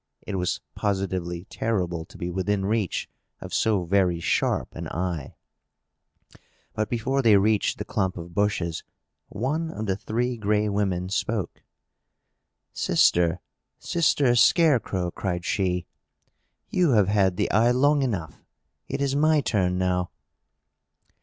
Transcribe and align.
it 0.25 0.33
was 0.33 0.61
positively 0.73 1.45
terrible 1.45 2.05
to 2.05 2.17
be 2.17 2.31
within 2.31 2.65
reach 2.65 3.07
of 3.39 3.53
so 3.53 3.83
very 3.83 4.19
sharp 4.19 4.73
an 4.73 4.87
eye! 4.87 5.35
But, 6.73 6.89
before 6.89 7.21
they 7.21 7.37
reached 7.37 7.77
the 7.77 7.85
clump 7.85 8.17
of 8.17 8.33
bushes, 8.33 8.83
one 9.29 9.69
of 9.69 9.85
the 9.85 9.95
Three 9.95 10.37
Gray 10.37 10.67
Women 10.69 11.09
spoke. 11.09 11.61
"Sister! 12.73 13.41
Sister 13.77 14.35
Scarecrow!" 14.35 15.11
cried 15.11 15.45
she, 15.45 15.85
"you 16.71 16.93
have 16.93 17.07
had 17.09 17.37
the 17.37 17.51
eye 17.51 17.69
long 17.69 18.01
enough. 18.01 18.43
It 18.87 19.01
is 19.03 19.15
my 19.15 19.39
turn 19.39 19.77
now!" 19.77 20.09